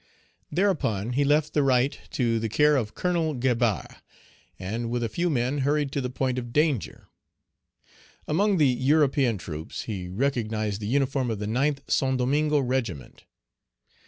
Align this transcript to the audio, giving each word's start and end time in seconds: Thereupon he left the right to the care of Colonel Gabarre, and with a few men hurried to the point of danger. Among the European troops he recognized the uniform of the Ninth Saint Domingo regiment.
Thereupon 0.51 1.13
he 1.13 1.23
left 1.23 1.53
the 1.53 1.61
right 1.61 1.95
to 2.09 2.39
the 2.39 2.49
care 2.49 2.75
of 2.75 2.95
Colonel 2.95 3.35
Gabarre, 3.35 3.97
and 4.57 4.89
with 4.89 5.03
a 5.03 5.09
few 5.09 5.29
men 5.29 5.59
hurried 5.59 5.91
to 5.91 6.01
the 6.01 6.09
point 6.09 6.39
of 6.39 6.51
danger. 6.51 7.07
Among 8.27 8.57
the 8.57 8.65
European 8.69 9.37
troops 9.37 9.83
he 9.83 10.07
recognized 10.09 10.81
the 10.81 10.87
uniform 10.87 11.29
of 11.29 11.37
the 11.37 11.45
Ninth 11.45 11.81
Saint 11.87 12.17
Domingo 12.17 12.57
regiment. 12.57 13.25